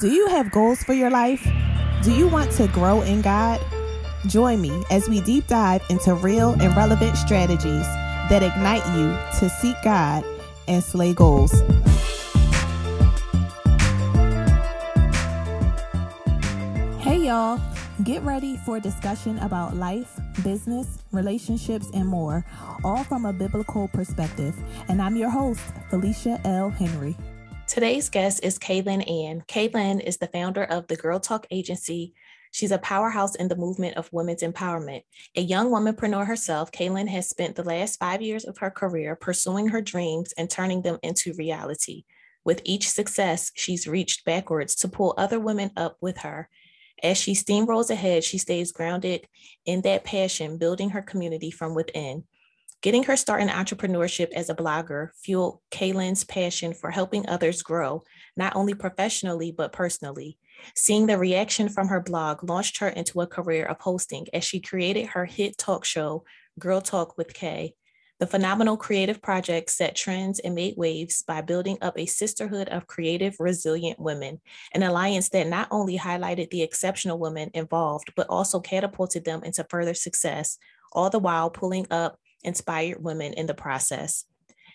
[0.00, 1.44] Do you have goals for your life?
[2.04, 3.60] Do you want to grow in God?
[4.28, 7.84] Join me as we deep dive into real and relevant strategies
[8.30, 9.08] that ignite you
[9.40, 10.24] to seek God
[10.68, 11.50] and slay goals.
[17.00, 17.60] Hey, y'all.
[18.04, 22.44] Get ready for a discussion about life, business, relationships, and more,
[22.84, 24.54] all from a biblical perspective.
[24.88, 25.60] And I'm your host,
[25.90, 26.70] Phylicia L.
[26.70, 27.16] Henry.
[27.78, 29.44] Today's guest is Kaelin Anne.
[29.46, 32.12] Kaelin is the founder of the Girl Talk Agency.
[32.50, 35.02] She's a powerhouse in the movement of women's empowerment.
[35.36, 39.68] A young womanpreneur herself, Kaelin has spent the last five years of her career pursuing
[39.68, 42.02] her dreams and turning them into reality.
[42.44, 46.48] With each success, she's reached backwards to pull other women up with her.
[47.00, 49.28] As she steamrolls ahead, she stays grounded
[49.66, 52.24] in that passion, building her community from within.
[52.80, 58.04] Getting her start in entrepreneurship as a blogger fueled Kaelin's passion for helping others grow,
[58.36, 60.38] not only professionally, but personally.
[60.76, 64.60] Seeing the reaction from her blog launched her into a career of hosting as she
[64.60, 66.24] created her hit talk show,
[66.58, 67.74] Girl Talk with Kay.
[68.20, 72.86] The phenomenal creative project set trends and made waves by building up a sisterhood of
[72.86, 74.40] creative, resilient women,
[74.72, 79.66] an alliance that not only highlighted the exceptional women involved, but also catapulted them into
[79.68, 80.58] further success,
[80.92, 84.24] all the while pulling up inspired women in the process.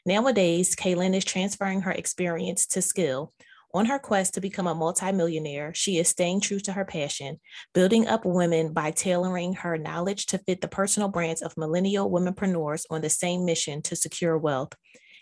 [0.06, 3.34] Nowadays, Kaelin is transferring her experience to skill.
[3.76, 7.40] On her quest to become a multimillionaire, she is staying true to her passion,
[7.74, 12.86] building up women by tailoring her knowledge to fit the personal brands of millennial womenpreneurs
[12.92, 14.74] on the same mission to secure wealth.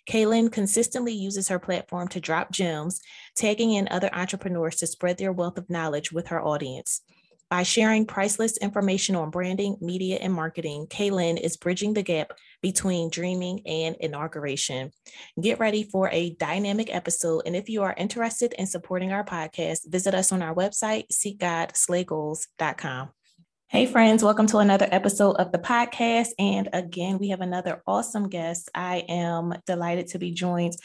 [0.10, 3.00] Kaelin consistently uses her platform to drop gems,
[3.36, 7.02] tagging in other entrepreneurs to spread their wealth of knowledge with her audience.
[7.52, 13.10] By sharing priceless information on branding, media, and marketing, Kaelin is bridging the gap between
[13.10, 14.92] dreaming and inauguration.
[15.42, 17.42] Get ready for a dynamic episode.
[17.46, 23.10] And if you are interested in supporting our podcast, visit us on our website, seekgodslaygoals.com.
[23.68, 26.30] Hey, friends, welcome to another episode of the podcast.
[26.40, 28.70] And again, we have another awesome guest.
[28.74, 30.78] I am delighted to be joined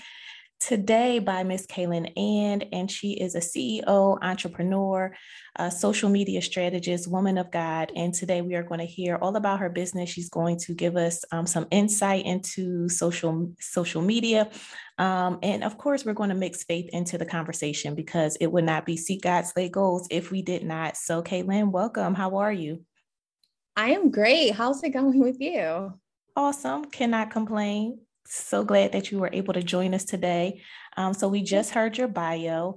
[0.60, 5.14] today by Miss Kaelin Anne, and she is a CEO, entrepreneur,
[5.56, 7.92] a social media strategist, woman of God.
[7.94, 10.10] And today we are going to hear all about her business.
[10.10, 14.50] She's going to give us um, some insight into social social media,
[14.98, 18.64] um, and of course, we're going to mix faith into the conversation because it would
[18.64, 20.96] not be seek God's slay goals if we did not.
[20.96, 22.14] So, Kaelin, welcome.
[22.14, 22.84] How are you?
[23.76, 24.52] I am great.
[24.52, 25.92] How's it going with you?
[26.34, 26.86] Awesome.
[26.86, 30.62] Cannot complain so glad that you were able to join us today.
[30.96, 32.76] Um, so we just heard your bio,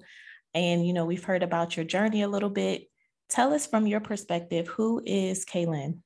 [0.54, 2.90] and you know we've heard about your journey a little bit.
[3.30, 6.00] Tell us from your perspective, who is Kaelin?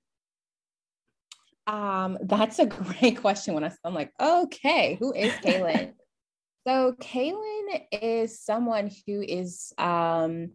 [1.68, 2.66] Um, that's a
[3.00, 3.54] great question.
[3.54, 5.94] When I, I'm like, okay, who is Kaelin?
[6.68, 10.52] so Kaelin is someone who is um,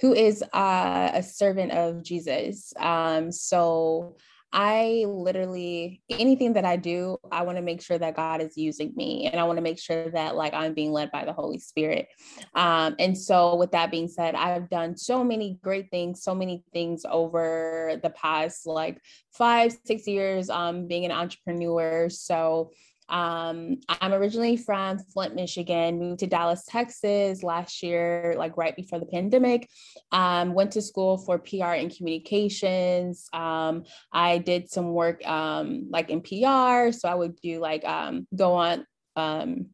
[0.00, 2.72] who is uh, a servant of Jesus.
[2.78, 4.16] Um, so
[4.58, 8.90] I literally, anything that I do, I want to make sure that God is using
[8.96, 11.58] me and I want to make sure that like I'm being led by the Holy
[11.58, 12.08] Spirit.
[12.54, 16.64] Um, and so, with that being said, I've done so many great things, so many
[16.72, 18.98] things over the past like
[19.34, 22.08] five, six years um, being an entrepreneur.
[22.08, 22.70] So,
[23.08, 28.98] um, I'm originally from Flint, Michigan, moved to Dallas, Texas last year, like right before
[28.98, 29.68] the pandemic.
[30.12, 33.28] Um, went to school for PR and communications.
[33.32, 36.92] Um, I did some work um, like in PR.
[36.92, 39.66] So I would do like um, go on um,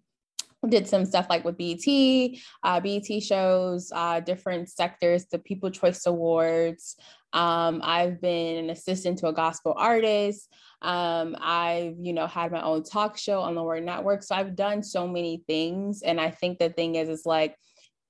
[0.69, 6.07] did some stuff like with BET, uh, BET shows, uh, different sectors, the People Choice
[6.07, 6.97] Awards.
[7.33, 10.53] Um, I've been an assistant to a gospel artist.
[10.83, 14.23] Um, I've, you know, had my own talk show on the Word Network.
[14.23, 16.03] So I've done so many things.
[16.03, 17.57] And I think the thing is, it's like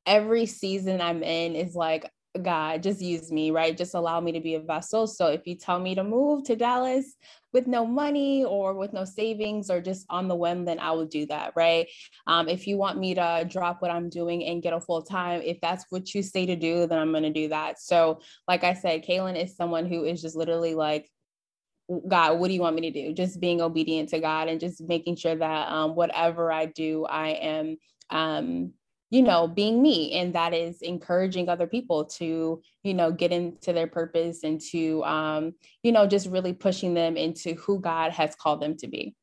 [0.07, 2.11] every season I'm in is like,
[2.41, 3.77] God, just use me, right?
[3.77, 5.07] Just allow me to be a vessel.
[5.07, 7.15] So if you tell me to move to Dallas
[7.53, 11.05] with no money or with no savings or just on the whim, then I will
[11.05, 11.87] do that, right?
[12.27, 15.43] Um, if you want me to drop what I'm doing and get a full time,
[15.45, 17.79] if that's what you say to do, then I'm going to do that.
[17.79, 21.11] So, like I said, Kaelin is someone who is just literally like,
[22.09, 23.13] God, what do you want me to do?
[23.13, 27.31] Just being obedient to God and just making sure that um, whatever I do, I
[27.31, 27.77] am,
[28.09, 28.73] um,
[29.13, 30.13] you know, being me.
[30.15, 35.05] And that is encouraging other people to, you know, get into their purpose and to,
[35.05, 39.15] um, you know, just really pushing them into who God has called them to be.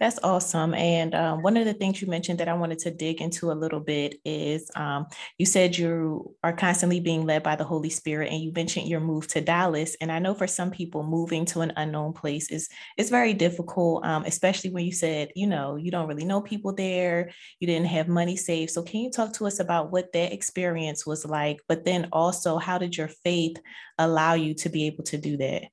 [0.00, 0.74] That's awesome.
[0.74, 3.54] And um, one of the things you mentioned that I wanted to dig into a
[3.54, 5.06] little bit is um,
[5.38, 8.98] you said you are constantly being led by the Holy Spirit, and you mentioned your
[9.00, 9.96] move to Dallas.
[10.00, 12.68] And I know for some people, moving to an unknown place is
[12.98, 16.74] is very difficult, um, especially when you said you know you don't really know people
[16.74, 17.30] there,
[17.60, 18.72] you didn't have money saved.
[18.72, 21.60] So can you talk to us about what that experience was like?
[21.68, 23.56] But then also, how did your faith
[23.96, 25.66] allow you to be able to do that?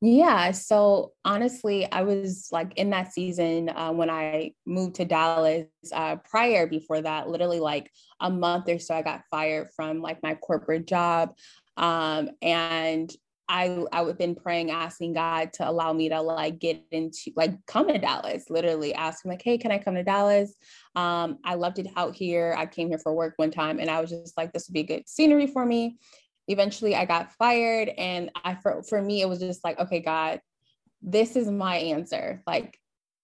[0.00, 0.52] Yeah.
[0.52, 5.66] So honestly, I was like in that season uh, when I moved to Dallas.
[5.92, 7.90] Uh, prior before that, literally like
[8.20, 11.34] a month or so, I got fired from like my corporate job,
[11.76, 13.10] um, and
[13.48, 17.54] I I have been praying, asking God to allow me to like get into like
[17.66, 18.50] come to Dallas.
[18.50, 20.54] Literally asking like, hey, can I come to Dallas?
[20.94, 22.54] Um, I loved it out here.
[22.56, 24.84] I came here for work one time, and I was just like, this would be
[24.84, 25.96] good scenery for me
[26.48, 27.88] eventually I got fired.
[27.90, 30.40] And I, for, for me, it was just like, okay, God,
[31.00, 32.42] this is my answer.
[32.46, 32.78] Like,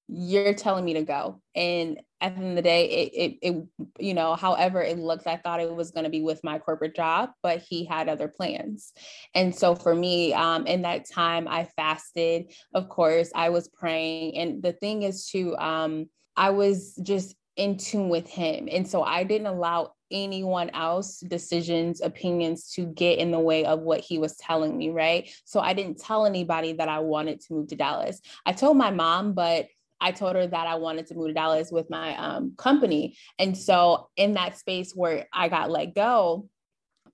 [0.07, 1.41] you're telling me to go.
[1.55, 3.69] And at the end of the day, it, it, it
[3.99, 6.95] you know, however it looked, I thought it was going to be with my corporate
[6.95, 8.93] job, but he had other plans.
[9.35, 12.53] And so for me, um, in that time, I fasted.
[12.75, 14.37] Of course, I was praying.
[14.37, 18.69] And the thing is, to, um, I was just in tune with him.
[18.71, 23.81] And so I didn't allow anyone else decisions opinions to get in the way of
[23.81, 27.55] what he was telling me right so i didn't tell anybody that i wanted to
[27.55, 29.67] move to dallas i told my mom but
[30.01, 33.17] I told her that I wanted to move to Dallas with my um, company.
[33.39, 36.51] And so, in that space where I got let go,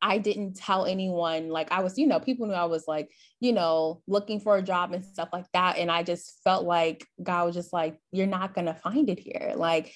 [0.02, 1.50] I didn't tell anyone.
[1.50, 4.62] Like, I was, you know, people knew I was like, you know, looking for a
[4.62, 5.76] job and stuff like that.
[5.76, 9.18] And I just felt like God was just like, you're not going to find it
[9.18, 9.52] here.
[9.56, 9.94] Like,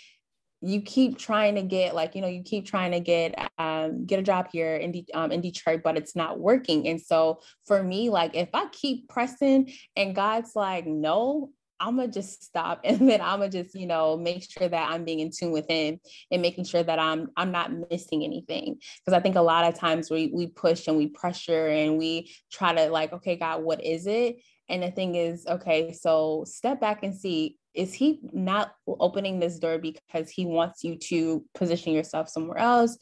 [0.65, 4.19] you keep trying to get like you know you keep trying to get um, get
[4.19, 6.89] a job here in, De- um, in detroit but it's not working.
[6.89, 11.51] And so for me like if i keep pressing and god's like no
[11.81, 15.05] i'm gonna just stop and then i'm gonna just you know make sure that i'm
[15.05, 15.99] being in tune with him
[16.31, 18.77] and making sure that i'm i'm not missing anything.
[19.05, 22.31] Because i think a lot of times we we push and we pressure and we
[22.51, 24.37] try to like okay god what is it?
[24.69, 29.59] And the thing is okay so step back and see is he not opening this
[29.59, 32.97] door because he wants you to position yourself somewhere else?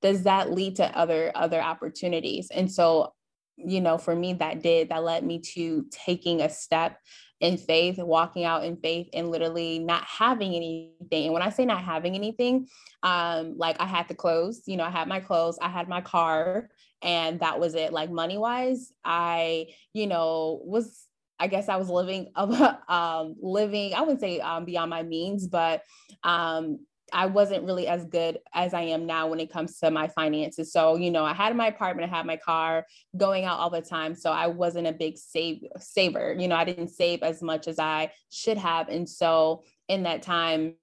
[0.00, 2.50] Does that lead to other other opportunities?
[2.50, 3.12] And so
[3.56, 6.98] you know for me that did that led me to taking a step
[7.40, 11.24] in faith walking out in faith and literally not having anything.
[11.24, 12.68] And when i say not having anything
[13.02, 16.00] um like i had the clothes, you know i had my clothes i had my
[16.00, 16.68] car
[17.02, 17.92] and that was it.
[17.92, 21.06] Like money wise i you know was
[21.42, 25.82] I guess I was living, um, living, I wouldn't say um, beyond my means, but
[26.22, 26.78] um,
[27.12, 30.72] I wasn't really as good as I am now when it comes to my finances.
[30.72, 32.86] So, you know, I had my apartment, I had my car,
[33.16, 34.14] going out all the time.
[34.14, 36.36] So I wasn't a big save saver.
[36.38, 38.88] You know, I didn't save as much as I should have.
[38.88, 40.74] And so in that time,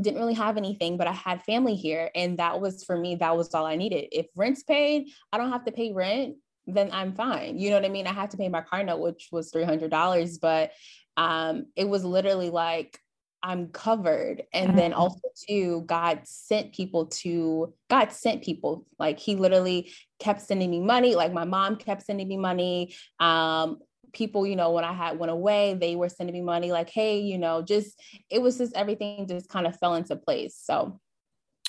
[0.00, 2.10] didn't really have anything, but I had family here.
[2.14, 4.08] And that was for me, that was all I needed.
[4.12, 6.36] If rent's paid, I don't have to pay rent
[6.66, 7.58] then I'm fine.
[7.58, 8.06] You know what I mean?
[8.06, 10.72] I had to pay my car note, which was $300, but
[11.16, 12.98] um, it was literally like,
[13.42, 14.42] I'm covered.
[14.52, 14.76] And mm-hmm.
[14.76, 18.86] then also too, God sent people to, God sent people.
[18.98, 21.14] Like he literally kept sending me money.
[21.14, 22.94] Like my mom kept sending me money.
[23.20, 23.78] Um,
[24.12, 27.20] people, you know, when I had went away, they were sending me money like, hey,
[27.20, 30.58] you know, just it was just everything just kind of fell into place.
[30.60, 30.98] So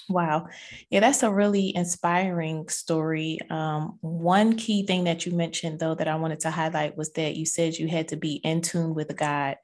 [0.10, 0.48] Wow.
[0.90, 3.40] Yeah, that's a really inspiring story.
[3.50, 7.36] Um, one key thing that you mentioned, though, that I wanted to highlight was that
[7.36, 9.58] you said you had to be in tune with God.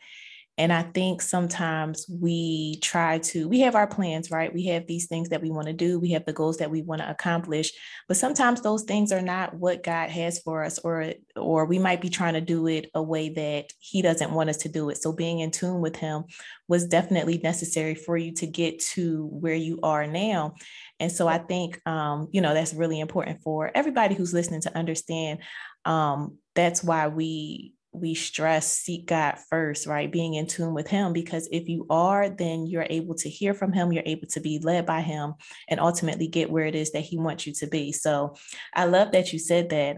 [0.57, 4.53] And I think sometimes we try to, we have our plans, right?
[4.53, 6.83] We have these things that we want to do, we have the goals that we
[6.83, 7.71] want to accomplish,
[8.07, 12.01] but sometimes those things are not what God has for us, or or we might
[12.01, 15.01] be trying to do it a way that He doesn't want us to do it.
[15.01, 16.25] So being in tune with Him
[16.67, 20.53] was definitely necessary for you to get to where you are now.
[20.99, 24.77] And so I think, um, you know, that's really important for everybody who's listening to
[24.77, 25.39] understand.
[25.83, 30.11] Um, that's why we we stress seek God first, right?
[30.11, 33.71] Being in tune with Him, because if you are, then you're able to hear from
[33.71, 35.33] Him, you're able to be led by Him,
[35.69, 37.91] and ultimately get where it is that He wants you to be.
[37.91, 38.35] So
[38.73, 39.97] I love that you said that.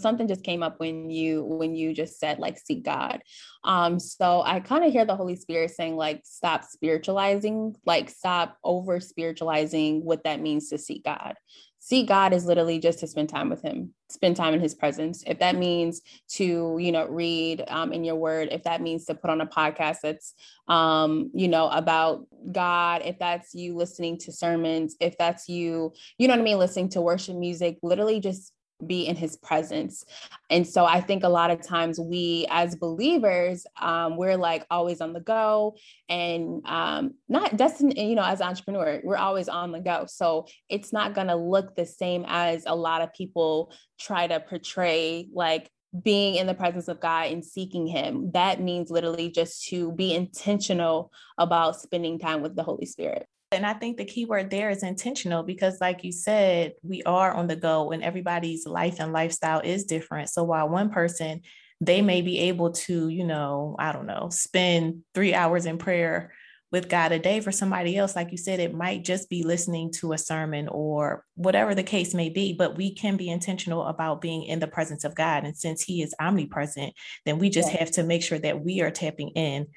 [0.00, 3.22] Something just came up when you when you just said like seek God.
[3.62, 8.56] Um, so I kind of hear the Holy Spirit saying like stop spiritualizing, like stop
[8.64, 11.36] over spiritualizing what that means to seek God
[11.84, 15.22] see God is literally just to spend time with Him, spend time in His presence.
[15.26, 16.00] If that means
[16.30, 19.46] to, you know, read um, in your word, if that means to put on a
[19.46, 20.32] podcast that's,
[20.66, 26.26] um, you know, about God, if that's you listening to sermons, if that's you, you
[26.26, 28.53] know what I mean, listening to worship music, literally just
[28.86, 30.04] be in his presence.
[30.50, 35.00] And so I think a lot of times we as believers, um, we're like always
[35.00, 35.76] on the go
[36.08, 40.06] and um, not destined, you know, as an entrepreneur, we're always on the go.
[40.08, 44.40] So it's not going to look the same as a lot of people try to
[44.40, 45.70] portray like
[46.02, 48.32] being in the presence of God and seeking Him.
[48.32, 53.28] That means literally just to be intentional about spending time with the Holy Spirit.
[53.54, 57.32] And I think the key word there is intentional because, like you said, we are
[57.32, 60.28] on the go and everybody's life and lifestyle is different.
[60.30, 61.42] So while one person,
[61.80, 66.32] they may be able to, you know, I don't know, spend three hours in prayer
[66.74, 69.92] with God a day for somebody else, like you said, it might just be listening
[69.92, 74.20] to a sermon or whatever the case may be, but we can be intentional about
[74.20, 75.44] being in the presence of God.
[75.44, 76.92] And since He is omnipresent,
[77.24, 77.78] then we just yeah.
[77.78, 79.68] have to make sure that we are tapping in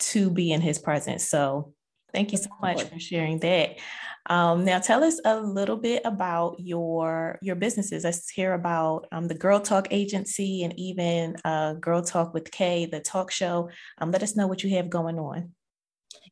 [0.00, 1.26] to be in His presence.
[1.26, 1.72] So
[2.12, 3.78] Thank you so much for sharing that.
[4.26, 8.04] Um, now, tell us a little bit about your your businesses.
[8.04, 12.86] Let's hear about um, the Girl Talk Agency and even uh, Girl Talk with Kay,
[12.86, 13.70] the talk show.
[13.98, 15.52] Um, let us know what you have going on.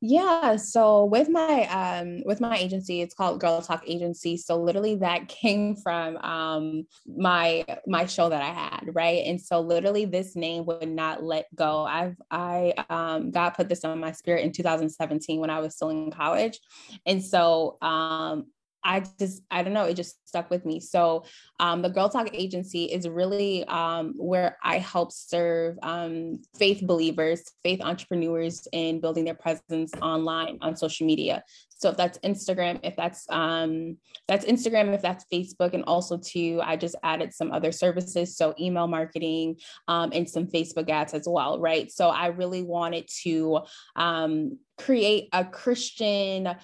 [0.02, 4.36] Yeah, so with my um with my agency, it's called Girl Talk Agency.
[4.36, 9.24] So literally that came from um my my show that I had, right?
[9.26, 11.84] And so literally this name would not let go.
[11.84, 15.90] I've I um God put this on my spirit in 2017 when I was still
[15.90, 16.58] in college.
[17.06, 18.46] And so um
[18.84, 20.80] I just, I don't know, it just stuck with me.
[20.80, 21.24] So,
[21.58, 27.42] um, the Girl Talk Agency is really um, where I help serve um, faith believers,
[27.62, 31.42] faith entrepreneurs in building their presence online on social media.
[31.80, 33.96] So if that's Instagram, if that's um,
[34.28, 38.54] that's Instagram, if that's Facebook, and also too, I just added some other services, so
[38.60, 39.56] email marketing
[39.88, 41.90] um, and some Facebook ads as well, right?
[41.90, 43.60] So I really wanted to
[43.96, 46.54] um, create a Christian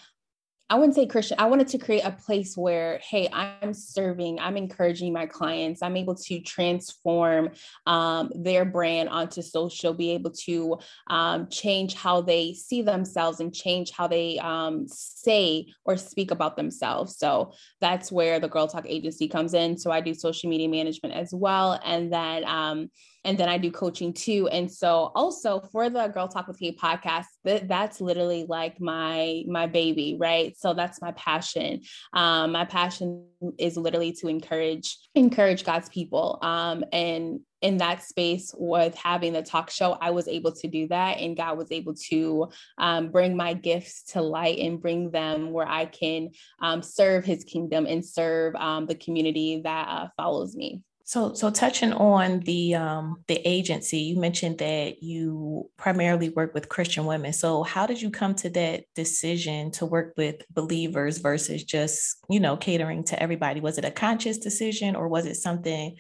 [0.69, 1.37] I wouldn't say Christian.
[1.39, 5.81] I wanted to create a place where, hey, I'm serving, I'm encouraging my clients.
[5.81, 7.51] I'm able to transform
[7.87, 13.55] um, their brand onto social, be able to um, change how they see themselves and
[13.55, 17.17] change how they um, say or speak about themselves.
[17.17, 19.79] So that's where the Girl Talk Agency comes in.
[19.79, 22.91] So I do social media management as well, and then um,
[23.27, 24.49] and then I do coaching too.
[24.53, 29.43] And so also for the Girl Talk with Kay podcast, that, that's literally like my
[29.49, 30.56] my baby, right?
[30.57, 31.83] So that's my passion.
[32.13, 33.27] Um, my passion
[33.59, 36.39] is literally to encourage encourage God's people.
[36.43, 40.89] Um, and in that space with having the talk show, I was able to do
[40.89, 42.49] that, and God was able to
[42.79, 47.45] um, bring my gifts to light and bring them where I can um, serve His
[47.45, 50.83] kingdom and serve um, the community that uh, follows me.
[51.09, 56.69] So, so touching on the um, the agency, you mentioned that you primarily work with
[56.69, 57.33] Christian women.
[57.33, 62.41] So, how did you come to that decision to work with believers versus just you
[62.41, 63.61] know catering to everybody?
[63.61, 65.95] Was it a conscious decision, or was it something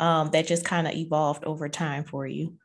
[0.00, 2.56] um, that just kind of evolved over time for you?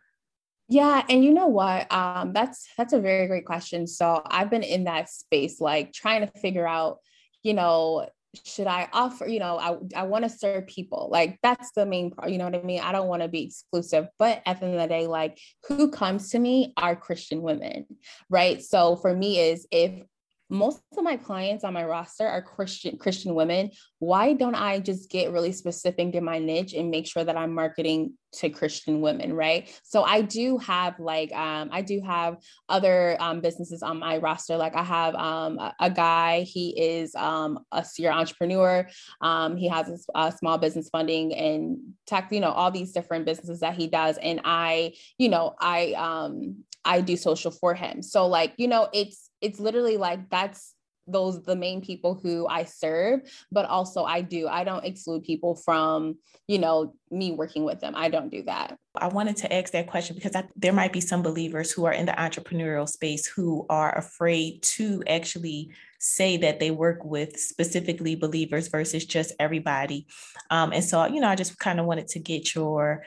[0.67, 1.91] Yeah, and you know what?
[1.93, 3.85] Um, that's that's a very great question.
[3.85, 6.97] So, I've been in that space, like trying to figure out,
[7.43, 8.07] you know,
[8.43, 11.09] should I offer, you know, I, I want to serve people.
[11.11, 12.81] Like that's the main part, you know what I mean?
[12.81, 15.89] I don't want to be exclusive, but at the end of the day, like who
[15.89, 17.85] comes to me are Christian women,
[18.29, 18.61] right?
[18.61, 20.03] So for me is if
[20.49, 23.71] most of my clients on my roster are Christian Christian women.
[23.99, 27.53] Why don't I just get really specific in my niche and make sure that I'm
[27.53, 29.69] marketing to Christian women, right?
[29.83, 32.37] So I do have like um, I do have
[32.69, 34.57] other um, businesses on my roster.
[34.57, 36.41] Like I have um, a, a, guy.
[36.41, 38.87] He is um, a serial entrepreneur.
[39.21, 42.31] Um, he has a, a, small business funding and tech.
[42.31, 46.63] You know all these different businesses that he does, and I, you know, I um,
[46.83, 48.01] I do social for him.
[48.01, 50.73] So like you know it's it's literally like that's
[51.07, 53.21] those the main people who I serve,
[53.51, 54.47] but also I do.
[54.47, 57.93] I don't exclude people from, you know, me working with them.
[57.95, 58.75] I don't do that.
[58.95, 61.93] I wanted to ask that question because I, there might be some believers who are
[61.93, 68.15] in the entrepreneurial space who are afraid to actually say that they work with specifically
[68.15, 70.07] believers versus just everybody.
[70.49, 73.03] Um, and so, you know, I just kind of wanted to get your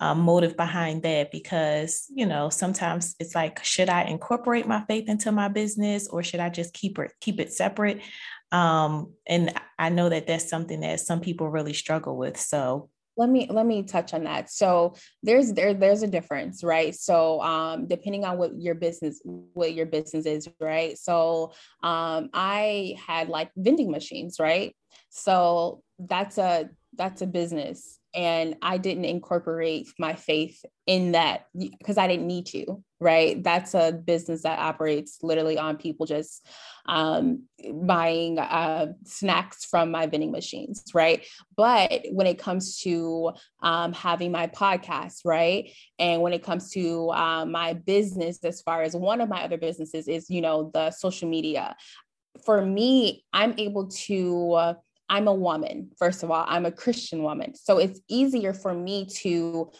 [0.00, 5.08] um, motive behind that because you know sometimes it's like should i incorporate my faith
[5.08, 8.00] into my business or should i just keep it keep it separate?
[8.52, 12.88] Um, and i know that that's something that some people really struggle with so.
[13.16, 14.50] Let me let me touch on that.
[14.50, 16.94] So there's there there's a difference right?
[16.94, 20.96] So um depending on what your business what your business is right?
[20.96, 21.52] So
[21.82, 24.74] um i had like vending machines right?
[25.10, 31.98] So that's a that's a business and I didn't incorporate my faith in that because
[31.98, 33.42] I didn't need to, right?
[33.42, 36.46] That's a business that operates literally on people just
[36.86, 41.24] um, buying uh, snacks from my vending machines, right?
[41.56, 45.70] But when it comes to um, having my podcast, right?
[45.98, 49.58] And when it comes to uh, my business, as far as one of my other
[49.58, 51.76] businesses is, you know, the social media.
[52.44, 54.52] For me, I'm able to.
[54.52, 54.74] Uh,
[55.10, 57.54] I'm a woman, first of all, I'm a Christian woman.
[57.56, 59.70] So it's easier for me to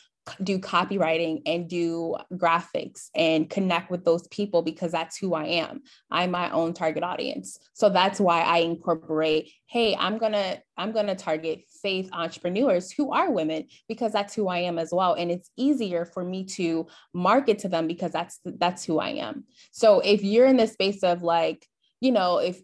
[0.43, 5.83] do copywriting and do graphics and connect with those people because that's who I am.
[6.11, 7.59] I'm my own target audience.
[7.73, 12.91] So that's why I incorporate, hey, I'm going to I'm going to target faith entrepreneurs
[12.91, 16.45] who are women because that's who I am as well and it's easier for me
[16.57, 19.45] to market to them because that's that's who I am.
[19.71, 21.67] So if you're in the space of like,
[22.01, 22.61] you know, if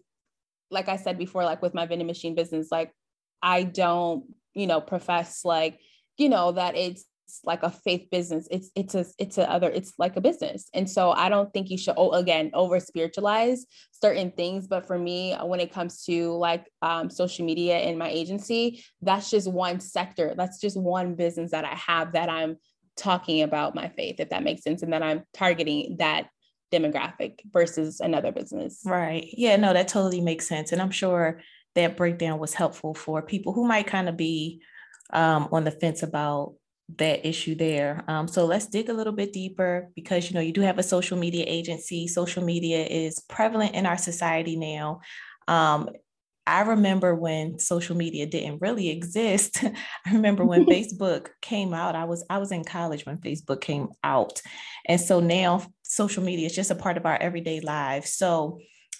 [0.71, 2.91] like I said before, like with my vending machine business, like
[3.41, 5.79] I don't, you know, profess like,
[6.17, 7.05] you know, that it's
[7.43, 8.47] like a faith business.
[8.49, 10.69] It's it's a it's a other it's like a business.
[10.73, 14.67] And so I don't think you should oh again over spiritualize certain things.
[14.67, 19.29] But for me, when it comes to like um, social media in my agency, that's
[19.29, 20.33] just one sector.
[20.37, 22.57] That's just one business that I have that I'm
[22.95, 26.29] talking about my faith, if that makes sense, and that I'm targeting that
[26.71, 28.81] demographic versus another business.
[28.85, 29.27] Right.
[29.33, 30.71] Yeah, no, that totally makes sense.
[30.71, 31.41] And I'm sure
[31.75, 34.61] that breakdown was helpful for people who might kind of be
[35.11, 36.55] um, on the fence about
[36.97, 38.03] that issue there.
[38.07, 40.83] Um, so let's dig a little bit deeper because you know you do have a
[40.83, 42.07] social media agency.
[42.07, 45.01] Social media is prevalent in our society now.
[45.47, 45.89] Um,
[46.47, 49.63] I remember when social media didn't really exist.
[50.05, 51.95] I remember when Facebook came out.
[51.95, 54.41] I was I was in college when Facebook came out.
[54.87, 58.13] And so now social media is just a part of our everyday lives.
[58.13, 58.59] So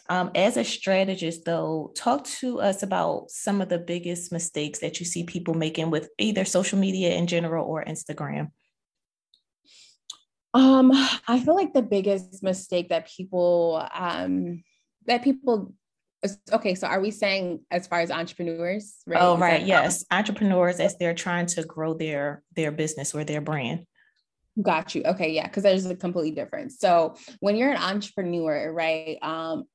[0.10, 5.00] um, as a strategist, though, talk to us about some of the biggest mistakes that
[5.00, 8.52] you see people making with either social media in general or Instagram.
[10.54, 10.92] Um,
[11.28, 14.64] I feel like the biggest mistake that people um,
[15.06, 15.74] that people
[16.52, 19.22] okay so are we saying as far as entrepreneurs right?
[19.22, 20.06] Oh right yes.
[20.12, 23.86] Entrepreneurs as they're trying to grow their their business or their brand.
[24.62, 25.04] Got you.
[25.04, 26.80] Okay yeah because there's a completely difference.
[26.80, 29.66] So when you're an entrepreneur right um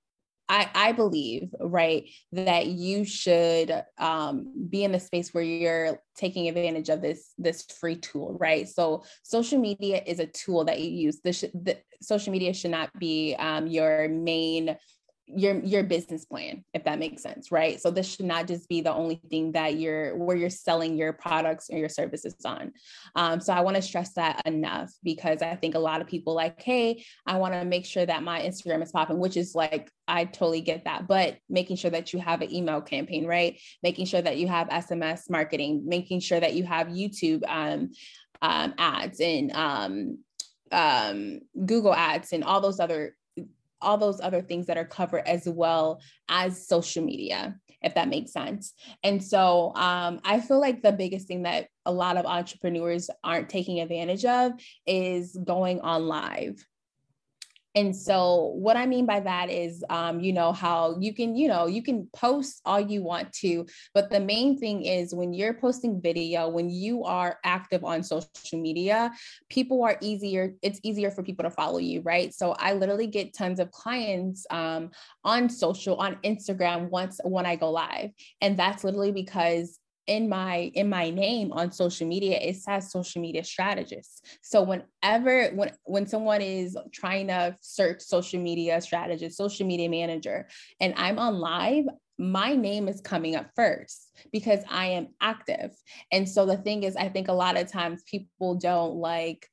[0.49, 6.47] I, I believe, right, that you should um, be in the space where you're taking
[6.47, 8.68] advantage of this this free tool, right?
[8.68, 11.21] So social media is a tool that you use.
[11.23, 14.76] This the, social media should not be um, your main
[15.34, 17.80] your your business plan if that makes sense right?
[17.80, 21.12] So this should not just be the only thing that you're where you're selling your
[21.12, 22.72] products or your services on.
[23.14, 26.35] Um, so i want to stress that enough because i think a lot of people
[26.35, 29.90] like hey i want to make sure that my instagram is popping which is like
[30.09, 33.61] i totally get that but making sure that you have an email campaign right?
[33.83, 37.90] Making sure that you have sms marketing making sure that you have youtube um,
[38.40, 40.18] um, ads and um,
[40.70, 43.14] um, google ads and all those other
[43.83, 48.33] all those other things that are covered as well as social media if that makes
[48.33, 48.75] sense.
[49.03, 53.49] And so um, i feel like the biggest thing that a lot of entrepreneurs aren't
[53.49, 54.53] taking advantage of
[54.87, 56.64] is going on live
[57.74, 61.48] and so what I mean by that is, um, you know, how you can, you
[61.48, 65.54] know, you can post all you want to, but the main thing is when you're
[65.54, 69.11] posting video, when you are active on social media,
[69.48, 72.35] people are easier, it's easier for people to follow you, right?
[72.35, 74.90] So I literally get tons of clients um,
[75.24, 78.11] on social, on Instagram once when I go live.
[78.42, 83.22] And that's literally because in my in my name on social media it says social
[83.22, 89.66] media strategist so whenever when when someone is trying to search social media strategist social
[89.66, 90.48] media manager
[90.80, 91.84] and i'm on live
[92.18, 95.72] my name is coming up first because i am active.
[96.12, 99.48] And so the thing is i think a lot of times people don't like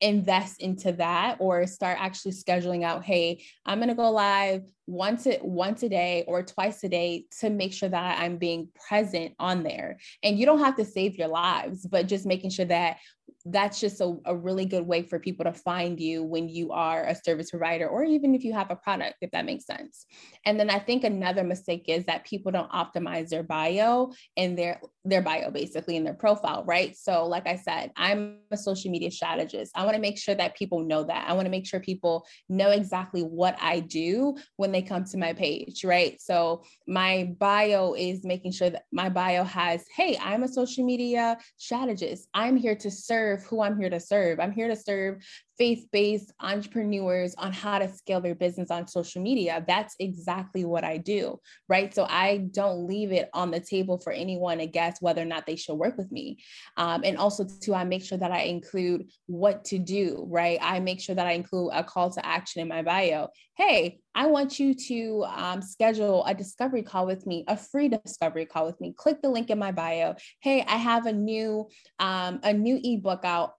[0.00, 5.26] invest into that or start actually scheduling out hey i'm going to go live once
[5.26, 9.34] a, once a day or twice a day to make sure that i'm being present
[9.38, 9.98] on there.
[10.22, 12.98] And you don't have to save your lives but just making sure that
[13.46, 17.04] that's just a, a really good way for people to find you when you are
[17.04, 20.06] a service provider or even if you have a product if that makes sense.
[20.44, 24.80] And then i think another mistake is that people don't optimize their bio and their
[25.04, 26.96] their bio basically in their profile right?
[26.96, 29.72] So like i said i'm a social media strategist.
[29.74, 31.28] I want to make sure that people know that.
[31.28, 35.18] I want to make sure people know exactly what i do when they come to
[35.18, 36.20] my page right?
[36.20, 41.38] So my bio is making sure that my bio has hey i'm a social media
[41.56, 42.28] strategist.
[42.34, 44.38] I'm here to serve serve who I'm here to serve.
[44.40, 45.24] I'm here to serve
[45.58, 49.64] faith based entrepreneurs on how to scale their business on social media.
[49.66, 51.94] That's exactly what I do, right?
[51.94, 55.46] So I don't leave it on the table for anyone to guess whether or not
[55.46, 56.38] they should work with me.
[56.76, 60.58] Um, and also, too, I make sure that I include what to do, right?
[60.60, 63.28] I make sure that I include a call to action in my bio.
[63.54, 68.46] Hey, I want you to um, schedule a discovery call with me, a free discovery
[68.46, 68.92] call with me.
[68.96, 70.16] Click the link in my bio.
[70.40, 73.54] Hey, I have a new um, a new ebook out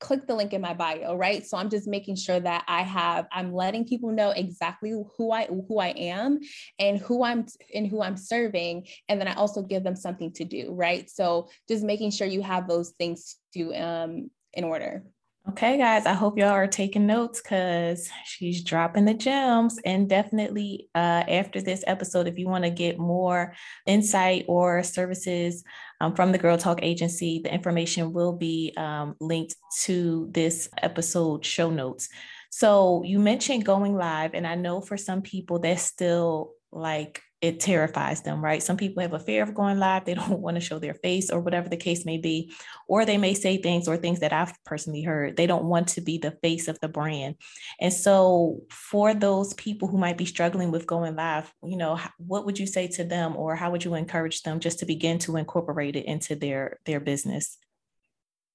[0.00, 1.46] click the link in my bio right?
[1.46, 5.46] So i'm just making sure that i have i'm letting people know exactly who i
[5.46, 6.40] who i am
[6.78, 8.86] and who i'm and who i'm serving.
[9.08, 11.08] And then i also give them something to do right?
[11.10, 15.04] So just making sure you have those things to um in order
[15.50, 19.78] Okay, guys, I hope y'all are taking notes because she's dropping the gems.
[19.84, 23.54] And definitely uh, after this episode, if you want to get more
[23.86, 25.62] insight or services
[26.00, 31.44] um, from the Girl Talk Agency, the information will be um, linked to this episode
[31.44, 32.08] show notes.
[32.50, 37.60] So you mentioned going live, and I know for some people that's still like it
[37.60, 38.62] terrifies them, right?
[38.62, 40.04] Some people have a fear of going live.
[40.04, 42.52] They don't want to show their face or whatever the case may be.
[42.88, 45.36] Or they may say things or things that I've personally heard.
[45.36, 47.36] They don't want to be the face of the brand.
[47.80, 52.46] And so, for those people who might be struggling with going live, you know, what
[52.46, 55.36] would you say to them or how would you encourage them just to begin to
[55.36, 57.58] incorporate it into their their business?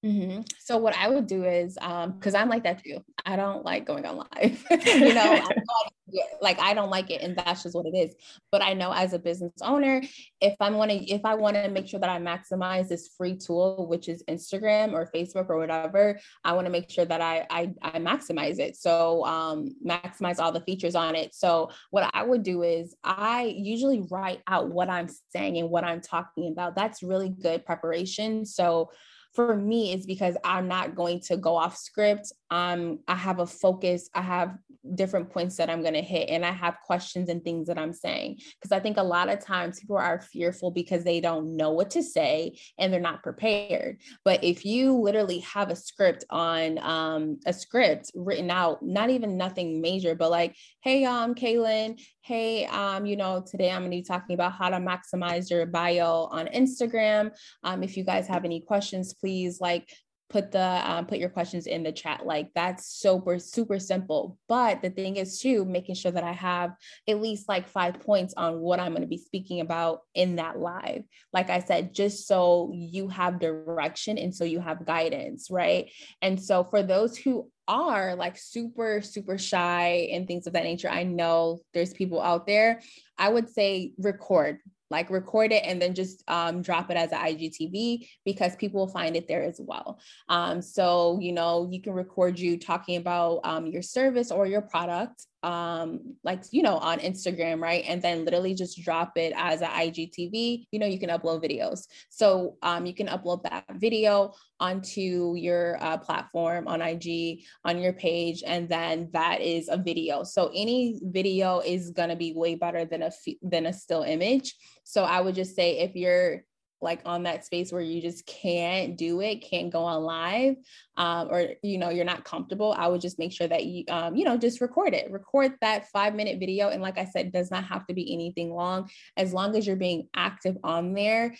[0.04, 0.40] Mm-hmm.
[0.58, 3.04] So what I would do is, um, because I'm like that too.
[3.24, 4.64] I don't like going on live.
[4.84, 5.48] you know,
[6.40, 8.14] like I don't like it, and that's just what it is.
[8.50, 10.02] But I know as a business owner,
[10.40, 13.36] if I'm want to, if I want to make sure that I maximize this free
[13.36, 17.46] tool, which is Instagram or Facebook or whatever, I want to make sure that I,
[17.48, 18.76] I I maximize it.
[18.76, 21.32] So um, maximize all the features on it.
[21.32, 25.84] So what I would do is I usually write out what I'm saying and what
[25.84, 26.74] I'm talking about.
[26.74, 28.44] That's really good preparation.
[28.44, 28.90] So
[29.34, 32.32] for me is because I'm not going to go off script.
[32.50, 34.56] Um, I have a focus, I have
[34.94, 37.92] different points that I'm going to hit, and I have questions and things that I'm
[37.92, 38.40] saying.
[38.60, 41.90] Because I think a lot of times people are fearful because they don't know what
[41.92, 43.98] to say and they're not prepared.
[44.24, 49.36] But if you literally have a script on um, a script written out, not even
[49.36, 53.96] nothing major, but like, hey, um, Kaelin, hey, um, you know, today I'm going to
[53.96, 57.32] be talking about how to maximize your bio on Instagram.
[57.64, 59.88] Um, if you guys have any questions, please like
[60.32, 62.24] put the um, put your questions in the chat.
[62.24, 64.38] Like that's super super simple.
[64.48, 66.72] But the thing is too making sure that i have
[67.06, 70.58] at least like five points on what i'm going to be speaking about in that
[70.58, 71.04] live.
[71.32, 75.90] Like i said just so you have direction and so you have guidance right?
[76.22, 80.88] And so for those who are like super super shy and things of that nature
[80.88, 82.80] i know there's people out there.
[83.18, 84.58] I would say record
[84.92, 88.92] like record it and then just um, drop it as an IGTV because people will
[88.92, 89.98] find it there as well.
[90.28, 94.62] Um, so, you know, you can record you talking about um, your service or your
[94.62, 97.84] product um like you know on instagram right?
[97.86, 101.86] And then literally just drop it as an igtv you know you can upload videos.
[102.10, 107.92] So um you can upload that video onto your uh, platform on ig on your
[107.92, 110.22] page and then that is a video.
[110.22, 113.10] So any video is going to be way better than a
[113.42, 114.54] than a still image.
[114.84, 116.44] So i would just say if you're
[116.82, 120.56] like on that space where you just can't do it, can't go on live,
[120.96, 124.16] um, or you know you're not comfortable, I would just make sure that you um,
[124.16, 127.32] you know just record it, record that five minute video, and like I said, it
[127.32, 128.90] does not have to be anything long.
[129.16, 131.34] As long as you're being active on there,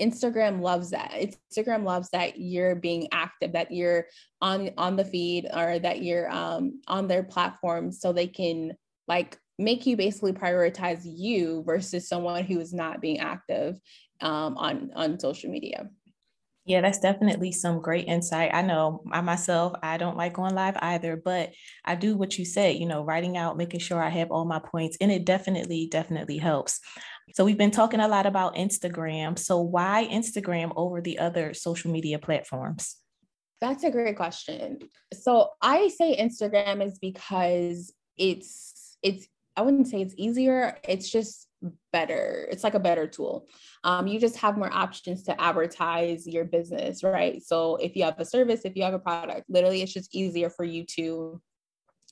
[0.00, 1.12] Instagram loves that.
[1.52, 4.06] Instagram loves that you're being active, that you're
[4.40, 8.76] on on the feed, or that you're um, on their platform, so they can
[9.08, 13.78] like make you basically prioritize you versus someone who is not being active
[14.22, 15.90] um, on on social media.
[16.64, 18.54] Yeah, that's definitely some great insight.
[18.54, 21.52] I know I myself, I don't like going live either, but
[21.84, 24.60] I do what you said, you know, writing out, making sure I have all my
[24.60, 26.78] points, and it definitely, definitely helps.
[27.34, 29.36] So we've been talking a lot about Instagram.
[29.38, 32.96] So why Instagram over the other social media platforms?
[33.60, 34.80] That's a great question.
[35.12, 40.78] So I say Instagram is because it's it's I wouldn't say it's easier.
[40.84, 41.48] It's just
[41.92, 42.46] better.
[42.50, 43.46] It's like a better tool.
[43.84, 47.42] Um, you just have more options to advertise your business, right?
[47.42, 50.50] So if you have a service, if you have a product, literally it's just easier
[50.50, 51.40] for you to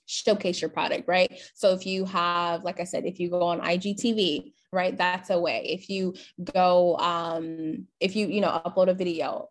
[0.07, 1.41] showcase your product, right?
[1.55, 5.39] So if you have, like I said, if you go on IGTV, right, that's a
[5.39, 5.67] way.
[5.69, 6.15] If you
[6.53, 9.49] go, um, if you, you know, upload a video,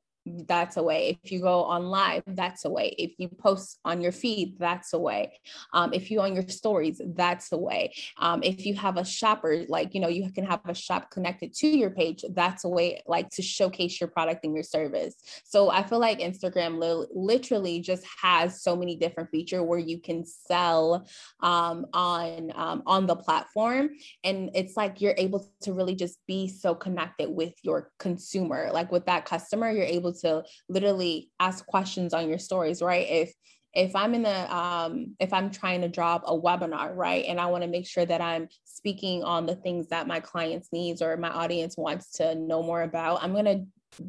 [0.47, 1.19] that's a way.
[1.23, 2.95] If you go on live, that's a way.
[2.97, 5.39] If you post on your feed, that's a way.
[5.73, 7.93] Um, if you on your stories, that's a way.
[8.17, 11.53] Um, if you have a shopper, like, you know, you can have a shop connected
[11.55, 15.15] to your page, that's a way like to showcase your product and your service.
[15.45, 19.99] So I feel like Instagram li- literally just has so many different features where you
[19.99, 21.07] can sell
[21.41, 23.89] um, on, um, on the platform.
[24.23, 28.91] And it's like you're able to really just be so connected with your consumer, like
[28.91, 30.18] with that customer, you're able to
[30.67, 33.07] literally ask questions on your stories, right?
[33.09, 33.33] If
[33.73, 37.45] if I'm in the um, if I'm trying to drop a webinar, right, and I
[37.47, 41.15] want to make sure that I'm speaking on the things that my clients needs or
[41.17, 43.65] my audience wants to know more about, I'm gonna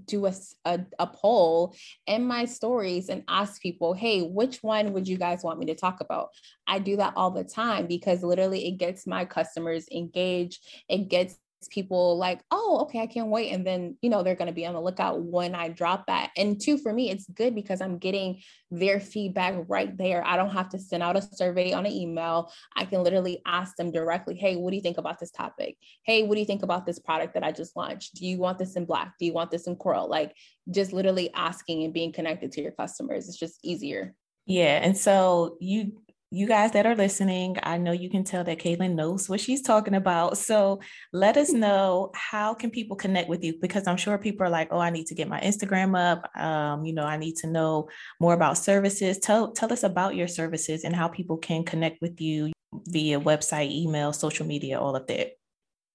[0.07, 0.33] do a,
[0.65, 1.75] a, a, poll
[2.07, 5.75] in my stories and ask people, hey, which one would you guys want me to
[5.75, 6.29] talk about?
[6.67, 10.63] I do that all the time because literally it gets my customers engaged.
[10.89, 13.53] It gets people like, oh, okay, I can't wait.
[13.53, 16.31] And then, you know, they're going to be on the lookout when I drop that.
[16.37, 20.25] And two, for me, it's good because I'm getting their feedback right there.
[20.27, 22.53] I don't have to send out a survey on an email.
[22.77, 25.77] I can literally ask them directly, hey, what do you think about this topic?
[26.05, 28.15] Hey, what do you think about this product that I just launched?
[28.15, 29.15] Do you want this in black?
[29.19, 30.09] Do you want this in coral?
[30.09, 30.35] Like
[30.71, 33.29] just literally asking and being connected to your customers.
[33.29, 34.15] It's just easier.
[34.47, 34.81] Yeah.
[34.83, 38.95] And so you you guys that are listening, I know you can tell that Kaelin
[38.95, 40.39] knows what she's talking about.
[40.39, 40.81] So
[41.13, 44.69] let us know how can people connect with you because I'm sure people are like,
[44.71, 46.31] oh, I need to get my Instagram up.
[46.41, 47.89] Um, you know, I need to know
[48.21, 49.19] more about services.
[49.19, 52.53] Tell tell us about your services and how people can connect with you
[52.87, 55.40] via website, email, social media, all of that.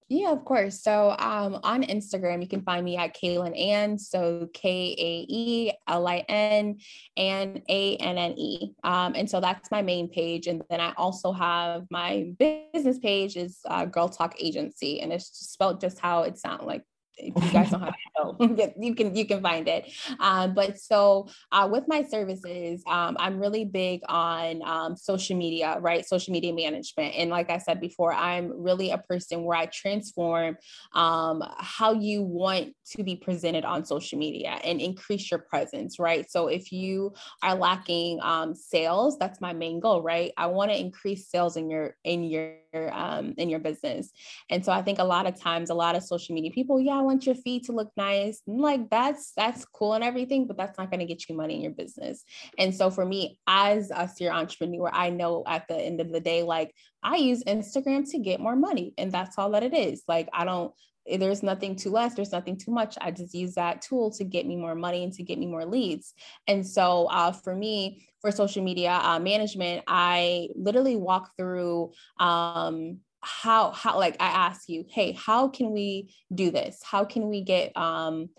[0.07, 0.83] Yeah, of course.
[0.83, 3.97] So um, on Instagram, you can find me at Kaelin Anne.
[3.97, 6.77] So K A E L I N
[7.17, 8.73] and A N N E.
[8.83, 10.45] Um, and so that's my main page.
[10.45, 15.25] And then I also have my business page is uh, Girl Talk Agency, and it's
[15.25, 16.83] spelled just how it sounds like
[17.17, 17.97] if you guys don't have to
[18.47, 19.91] know, you can you can find it.
[20.19, 25.78] Um, but so uh, with my services, um, I'm really big on um, social media,
[25.80, 26.06] right?
[26.06, 30.58] Social media management, and like I said before, I'm really a person where I transform
[30.93, 36.30] um, how you want to be presented on social media and increase your presence, right?
[36.30, 40.32] So if you are lacking um, sales, that's my main goal, right?
[40.38, 42.56] I want to increase sales in your in your
[42.91, 44.12] um, in your business,
[44.49, 47.04] and so I think a lot of times, a lot of social media people, yeah
[47.05, 48.41] want your feed to look nice.
[48.47, 51.61] like that's that's cool and everything, but that's not going to get you money in
[51.61, 52.23] your business.
[52.57, 56.19] And so for me, as a serial entrepreneur, I know at the end of the
[56.19, 60.03] day, like I use Instagram to get more money, and that's all that it is.
[60.07, 60.73] Like I don't
[61.19, 64.45] there's nothing too less there's nothing too much i just use that tool to get
[64.45, 66.13] me more money and to get me more leads
[66.47, 72.97] and so uh, for me for social media uh, management i literally walk through um,
[73.25, 76.79] how how like i ask you hey how can we do this?
[76.83, 78.29] How can we get um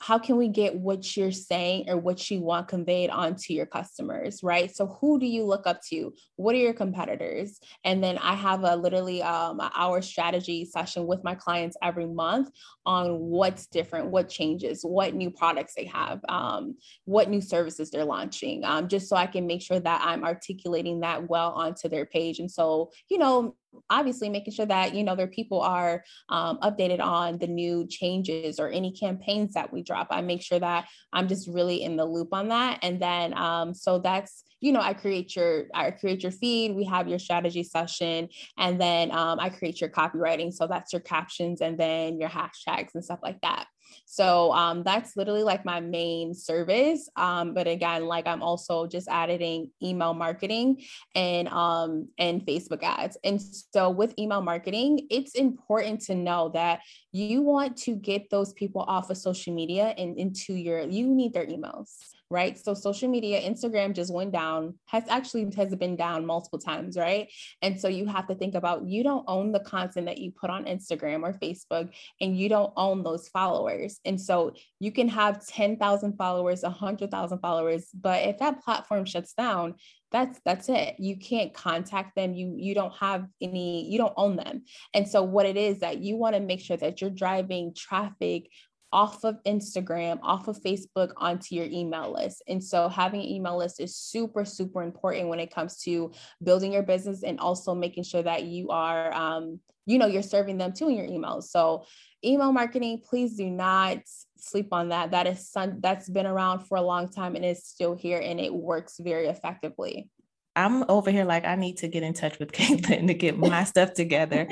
[0.00, 4.42] how can we get what you're saying or what you want conveyed onto your customers
[4.42, 4.74] right?
[4.74, 6.12] So who do you look up to?
[6.34, 7.60] What are your competitors?
[7.84, 12.50] And then i have a literally um, hour strategy session with my clients every month
[12.84, 18.04] on what's different what changes what new products they have um, what new services they're
[18.04, 22.06] launching um, just so i can make sure that i'm articulating that well onto their
[22.06, 22.40] page.
[22.40, 23.54] And so you know
[23.90, 28.58] obviously making sure that you know their people are um, updated on the new changes
[28.58, 30.08] or any campaigns that we drop.
[30.10, 32.78] I make sure that i'm just really in the loop on that.
[32.82, 36.74] And then um, so that's you know i create your i create your feed.
[36.74, 38.28] We have your strategy session.
[38.58, 40.52] And then um, i create your copywriting.
[40.52, 43.66] So that's your captions and then your hashtags and stuff like that
[44.04, 47.08] so um, that's literally like my main service.
[47.16, 50.82] Um, but again, like I'm also just adding email marketing
[51.14, 53.16] and um, and Facebook ads.
[53.24, 56.80] And so with email marketing, it's important to know that
[57.12, 61.32] you want to get those people off of social media and into your you need
[61.32, 61.96] their emails
[62.32, 62.58] right?
[62.58, 67.28] So social media, Instagram just went down, has actually has been down multiple times, right?
[67.60, 70.50] And so you have to think about you don't own the content that you put
[70.50, 71.90] on Instagram or Facebook,
[72.20, 74.00] and you don't own those followers.
[74.04, 79.74] And so you can have 10,000 followers, 100,000 followers, but if that platform shuts down,
[80.10, 84.36] that's that's it you can't contact them you you don't have any you don't own
[84.36, 87.72] them and so what it is that you want to make sure that you're driving
[87.74, 88.50] traffic
[88.92, 92.42] off of Instagram, off of Facebook onto your email list.
[92.46, 96.72] And so having an email list is super, super important when it comes to building
[96.72, 100.72] your business and also making sure that you are, um, you know, you're serving them
[100.72, 101.44] too in your emails.
[101.44, 101.86] So
[102.24, 103.98] email marketing, please do not
[104.36, 105.12] sleep on that.
[105.12, 108.38] That is some, that's been around for a long time and is still here and
[108.38, 110.10] it works very effectively.
[110.54, 113.64] I'm over here like I need to get in touch with Caitlin to get my
[113.64, 114.48] stuff together.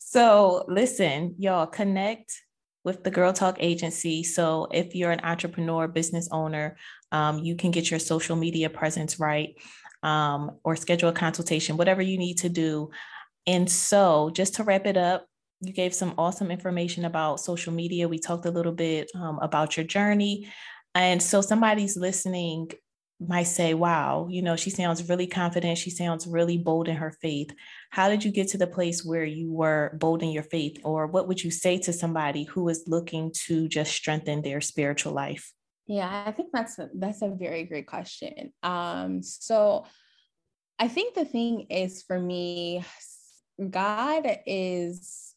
[0.00, 2.42] So listen, y'all connect
[2.84, 4.22] with the Girl Talk Agency.
[4.22, 6.76] So if you're an entrepreneur, business owner,
[7.12, 9.54] um, you can get your social media presence right
[10.02, 12.90] um, or schedule a consultation, whatever you need to do.
[13.46, 15.26] And so, just to wrap it up,
[15.60, 18.08] you gave some awesome information about social media.
[18.08, 20.52] We talked a little bit um, about your journey.
[20.94, 22.70] And so, somebody's listening
[23.20, 25.78] might say, wow, you know, she sounds really confident.
[25.78, 27.50] She sounds really bold in her faith.
[27.94, 30.80] How did you get to the place where you were bold in your faith?
[30.82, 35.12] Or what would you say to somebody who is looking to just strengthen their spiritual
[35.12, 35.52] life?
[35.86, 38.52] Yeah, I think that's a, that's a very great question.
[38.64, 39.86] Um, so
[40.76, 42.84] I think the thing is for me,
[43.70, 45.32] God is,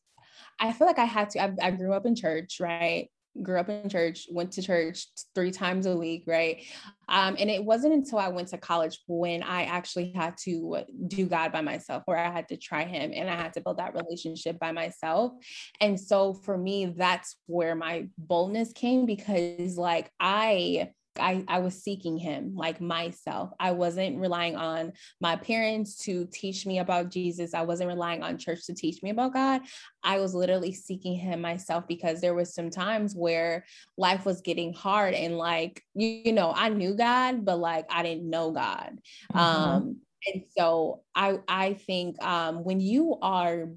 [0.59, 3.11] I feel like I had to, I, I grew up in church, right?
[3.41, 6.63] Grew up in church, went to church three times a week, right?
[7.09, 11.25] Um, and it wasn't until I went to college when I actually had to do
[11.25, 13.93] God by myself, where I had to try Him and I had to build that
[13.93, 15.33] relationship by myself.
[15.79, 21.81] And so for me, that's where my boldness came because, like, I I, I was
[21.81, 23.51] seeking him like myself.
[23.59, 27.53] I wasn't relying on my parents to teach me about Jesus.
[27.53, 29.61] I wasn't relying on church to teach me about God.
[30.03, 33.65] I was literally seeking him myself because there was some times where
[33.97, 38.03] life was getting hard and like, you, you know, I knew God, but like I
[38.03, 38.99] didn't know God.
[39.33, 39.39] Mm-hmm.
[39.39, 43.69] Um, and so I I think um, when you are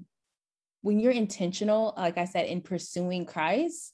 [0.81, 3.93] when you're intentional, like I said, in pursuing Christ,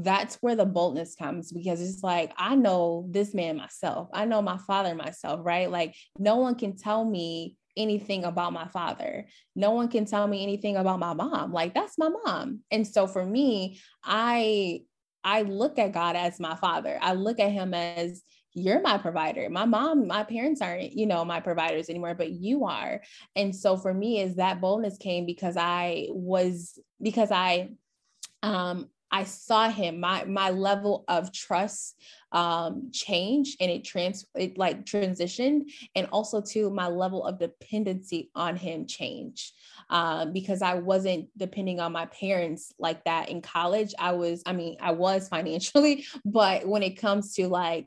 [0.00, 4.08] that's where the boldness comes because it's like I know this man myself.
[4.12, 5.68] I know my father myself, right?
[5.68, 9.26] Like no one can tell me anything about my father.
[9.56, 11.52] No one can tell me anything about my mom.
[11.52, 12.60] Like that's my mom.
[12.70, 14.82] And so for me, I
[15.24, 16.96] I look at God as my father.
[17.00, 18.22] I look at him as
[18.54, 19.50] you're my provider.
[19.50, 23.02] My mom, my parents aren't, you know, my providers anymore, but you are.
[23.34, 27.70] And so for me is that boldness came because I was because I
[28.44, 31.96] um I saw him, my my level of trust
[32.32, 35.62] um change and it trans it like transitioned
[35.94, 39.54] and also to my level of dependency on him change
[39.90, 43.94] um, because I wasn't depending on my parents like that in college.
[43.98, 47.86] I was, I mean, I was financially, but when it comes to like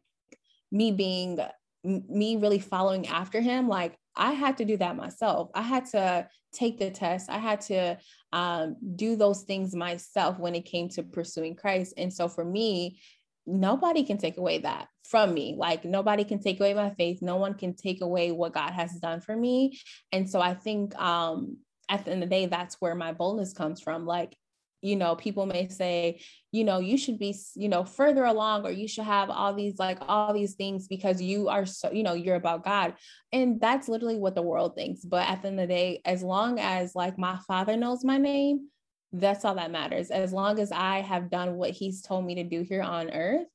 [0.71, 1.39] me being
[1.83, 5.49] me really following after him, like I had to do that myself.
[5.53, 7.29] I had to take the test.
[7.29, 7.97] I had to
[8.33, 11.93] um, do those things myself when it came to pursuing Christ.
[11.97, 12.99] And so for me,
[13.45, 15.55] nobody can take away that from me.
[15.57, 17.21] Like nobody can take away my faith.
[17.21, 19.79] No one can take away what God has done for me.
[20.11, 21.57] And so I think um,
[21.89, 24.05] at the end of the day, that's where my boldness comes from.
[24.05, 24.35] Like
[24.81, 26.19] you know people may say
[26.51, 29.77] you know you should be you know further along or you should have all these
[29.79, 32.95] like all these things because you are so you know you're about god.
[33.31, 35.05] And that's literally what the world thinks.
[35.05, 38.17] But at the end of the day as long as like my father knows my
[38.17, 38.67] name
[39.13, 40.09] that's all that matters.
[40.09, 43.47] As long as i have done what he's told me to do here on earth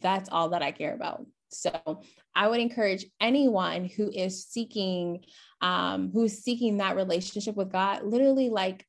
[0.00, 1.26] that's all that i care about.
[1.50, 2.02] So
[2.34, 5.24] i would encourage anyone who is seeking
[5.60, 8.84] um who's seeking that relationship with god literally like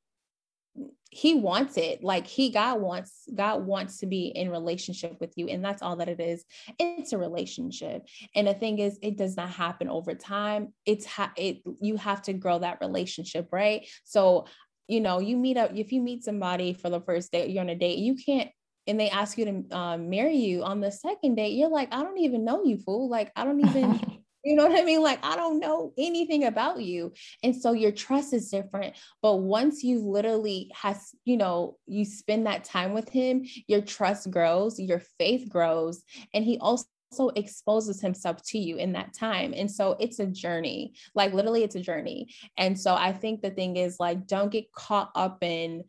[1.10, 2.04] he wants it.
[2.04, 5.96] Like he god wants god wants to be in relationship with you and that's all
[5.98, 6.44] that it is.
[6.80, 8.04] It's a relationship.
[8.36, 10.74] And the thing is it does not happen over time.
[10.86, 13.88] It's ha- it you have to grow that relationship right?
[14.04, 14.46] So
[14.88, 17.70] you know you meet up if you meet somebody for the first date you're on
[17.70, 18.50] a date you can't
[18.88, 22.02] and they ask you to um, marry you on the second date you're like i
[22.02, 23.10] don't even know you fool.
[23.10, 24.00] Like i don't even
[24.44, 25.02] You know what I mean?
[25.02, 27.12] Like, I don't know anything about you.
[27.44, 28.96] And so your trust is different.
[29.22, 34.32] But once you literally has, you know, you spend that time with him, your trust
[34.32, 39.54] grows, your faith grows, and he also also exposes himself to you in that time.
[39.56, 42.34] And so it's a journey, like literally, it's a journey.
[42.58, 45.84] And so I think the thing is, like, don't get caught up in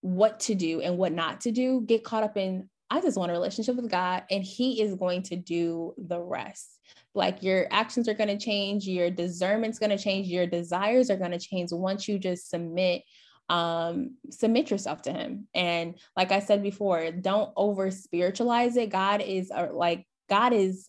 [0.00, 1.82] what to do and what not to do.
[1.86, 5.22] Get caught up in, I just want a relationship with God, and He is going
[5.24, 6.80] to do the rest
[7.16, 11.16] like your actions are going to change your discernment's going to change your desires are
[11.16, 13.02] going to change once you just submit
[13.48, 15.46] um submit yourself to him.
[15.54, 18.90] And like i said before don't over spiritualize it.
[18.90, 20.88] God is uh, like god is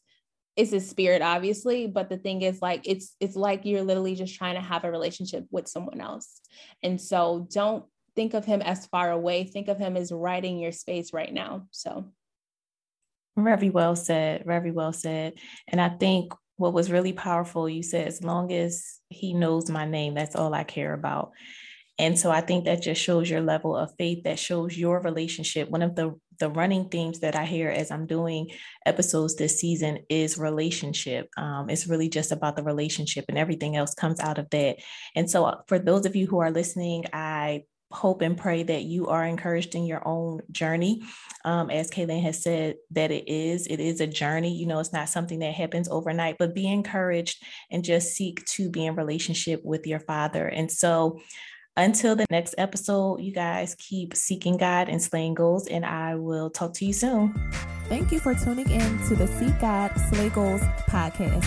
[0.55, 4.33] is a spirit obviously but the thing is like it's it's like you're literally just
[4.33, 6.41] trying to have a relationship with someone else.
[6.81, 7.85] And so don't
[8.17, 9.43] think of him as far away.
[9.43, 11.67] Think of him as right in your space right now.
[11.69, 12.11] So
[13.37, 14.43] very well said.
[14.45, 15.33] Very well said.
[15.67, 19.85] And I think what was really powerful, you said, as long as he knows my
[19.85, 21.31] name, that's all I care about.
[21.99, 25.69] And so I think that just shows your level of faith, that shows your relationship.
[25.69, 28.51] One of the the running themes that I hear as I'm doing
[28.85, 31.29] episodes this season is relationship.
[31.35, 34.77] Um, it's really just about the relationship, and everything else comes out of that.
[35.15, 38.83] And so, uh, for those of you who are listening, I hope and pray that
[38.83, 41.01] you are encouraged in your own journey.
[41.45, 44.55] Um, as Kaelin has said, that it is, it is a journey.
[44.55, 48.69] You know, it's not something that happens overnight, but be encouraged and just seek to
[48.69, 50.47] be in relationship with your father.
[50.47, 51.19] And so,
[51.77, 56.49] until the next episode, you guys keep seeking God and slaying goals, and I will
[56.49, 57.35] talk to you soon.
[57.87, 61.45] Thank you for tuning in to the Seek God Slay Goals podcast.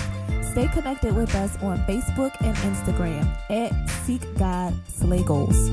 [0.52, 5.70] Stay connected with us on Facebook and Instagram at Seek God Slay Goals.